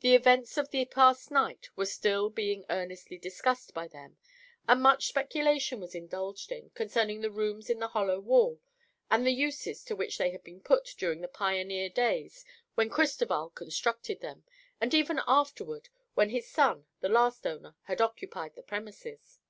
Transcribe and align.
The 0.00 0.14
events 0.14 0.58
of 0.58 0.68
the 0.70 0.84
past 0.84 1.30
night 1.30 1.70
were 1.76 1.86
still 1.86 2.28
being 2.28 2.66
earnestly 2.68 3.16
discussed 3.16 3.72
by 3.72 3.88
them 3.88 4.18
and 4.68 4.82
much 4.82 5.06
speculation 5.06 5.80
was 5.80 5.94
indulged 5.94 6.52
in 6.52 6.68
concerning 6.74 7.22
the 7.22 7.30
rooms 7.30 7.70
in 7.70 7.78
the 7.78 7.88
hollow 7.88 8.20
wall 8.20 8.60
and 9.10 9.24
the 9.26 9.30
uses 9.30 9.82
to 9.84 9.96
which 9.96 10.18
they 10.18 10.30
had 10.30 10.44
been 10.44 10.60
put 10.60 10.94
during 10.98 11.22
the 11.22 11.26
pioneer 11.26 11.88
days 11.88 12.44
when 12.74 12.90
Cristoval 12.90 13.48
constructed 13.48 14.20
them, 14.20 14.44
and 14.78 14.92
even 14.92 15.22
afterward 15.26 15.88
when 16.12 16.28
his 16.28 16.46
son, 16.50 16.84
the 17.00 17.08
last 17.08 17.46
owner, 17.46 17.76
had 17.84 18.02
occupied 18.02 18.56
the 18.56 18.62
premises. 18.62 19.40